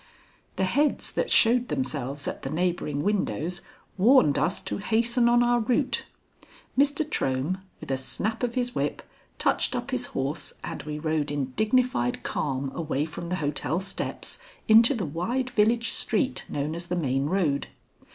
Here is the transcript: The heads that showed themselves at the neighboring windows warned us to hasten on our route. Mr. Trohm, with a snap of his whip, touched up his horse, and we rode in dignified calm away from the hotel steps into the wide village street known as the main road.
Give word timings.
The 0.55 0.63
heads 0.63 1.11
that 1.11 1.29
showed 1.29 1.67
themselves 1.67 2.27
at 2.27 2.41
the 2.41 2.49
neighboring 2.49 3.03
windows 3.03 3.61
warned 3.99 4.39
us 4.39 4.59
to 4.61 4.79
hasten 4.79 5.29
on 5.29 5.43
our 5.43 5.59
route. 5.59 6.05
Mr. 6.75 7.05
Trohm, 7.07 7.61
with 7.79 7.91
a 7.91 7.97
snap 7.97 8.41
of 8.41 8.55
his 8.55 8.73
whip, 8.73 9.03
touched 9.37 9.75
up 9.75 9.91
his 9.91 10.07
horse, 10.07 10.53
and 10.63 10.81
we 10.81 10.97
rode 10.97 11.29
in 11.29 11.51
dignified 11.51 12.23
calm 12.23 12.71
away 12.73 13.05
from 13.05 13.29
the 13.29 13.35
hotel 13.45 13.79
steps 13.79 14.39
into 14.67 14.95
the 14.95 15.05
wide 15.05 15.51
village 15.51 15.91
street 15.91 16.45
known 16.49 16.73
as 16.73 16.87
the 16.87 16.95
main 16.95 17.27
road. 17.27 17.67